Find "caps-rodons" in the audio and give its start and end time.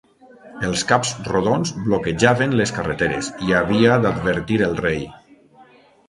0.91-1.73